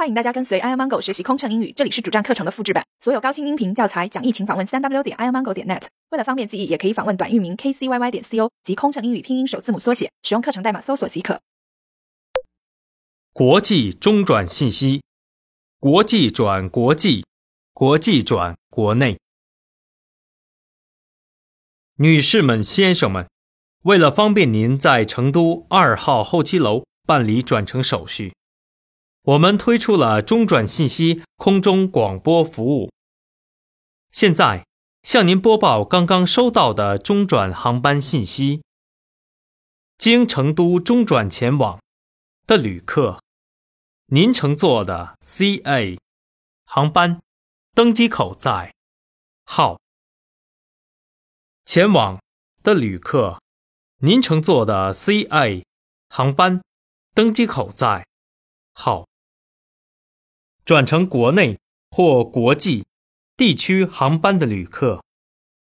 [0.00, 5.82] 欢迎大家跟随 i amango 学习空乘英语，这里是主站课程的复制版，所有高清音频教材讲义，请访问三 w 点 i amango 点 net。
[6.08, 11.42] 为了方便记忆，也可以访问短域名 kcyy 点 co 及空乘英语拼音首字母缩写，使用课程代码搜索即可。
[13.34, 15.02] 国际中转信息，
[15.78, 17.26] 国际转国际，
[17.74, 19.18] 国际转国内。
[21.96, 23.28] 女士们、先生们，
[23.82, 28.32] 为了方便您在成都二号候机楼办理转乘手续。
[29.22, 32.90] 我们推出了中转信息空中广播服务。
[34.10, 34.66] 现在
[35.02, 38.62] 向您播报刚刚收到的中转航班信息：
[39.98, 41.78] 经成都中转前往
[42.46, 43.22] 的旅客，
[44.06, 45.98] 您乘坐的 CA
[46.64, 47.20] 航班
[47.74, 48.74] 登机口在
[49.44, 49.78] 号。
[51.66, 52.18] 前往
[52.62, 53.38] 的旅客，
[53.98, 55.62] 您乘坐的 CA
[56.08, 56.62] 航班
[57.14, 58.06] 登机口在
[58.72, 59.09] 号。
[60.64, 61.58] 转乘国内
[61.90, 62.84] 或国际
[63.36, 65.02] 地区航班的旅客，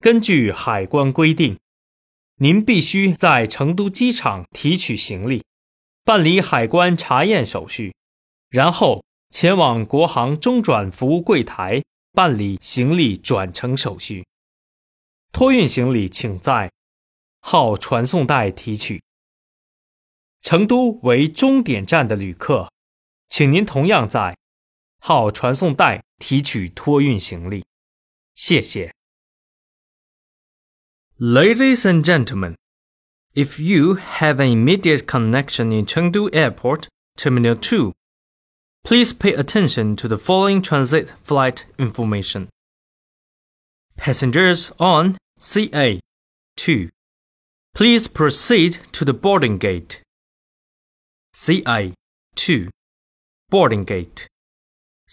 [0.00, 1.58] 根据海关规定，
[2.36, 5.44] 您必须在成都机场提取行李，
[6.04, 7.94] 办理海关查验手续，
[8.50, 14.26] 然后前往国航中转服务柜台办理行李转乘手续。
[15.32, 16.70] 托运行李请在
[17.40, 19.02] 号传送带提取。
[20.42, 22.70] 成都为终点站的旅客，
[23.28, 24.36] 请您同样在。
[25.01, 27.65] 号传送带提取托运行李，
[28.35, 28.93] 谢谢。
[31.19, 32.55] Ladies and gentlemen,
[33.33, 37.93] if you have an immediate connection in Chengdu Airport, Terminal 2,
[38.83, 42.47] please pay attention to the following transit flight information.
[43.95, 45.99] Passengers on CA
[46.57, 46.89] 2,
[47.73, 50.01] please proceed to the boarding gate.
[51.33, 51.93] CA
[52.35, 52.69] 2,
[53.49, 54.27] boarding gate.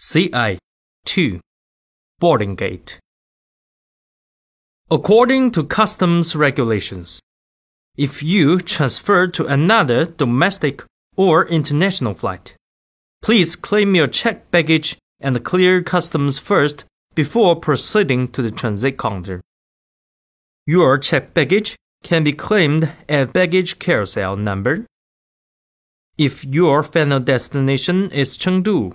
[0.02, 0.56] CA
[1.04, 1.40] 2
[2.20, 2.98] Boarding Gate.
[4.90, 7.20] According to customs regulations,
[7.98, 10.84] if you transfer to another domestic
[11.18, 12.56] or international flight,
[13.20, 19.42] please claim your checked baggage and clear customs first before proceeding to the transit counter.
[20.66, 24.86] Your checked baggage can be claimed at baggage carousel number.
[26.16, 28.94] If your final destination is Chengdu,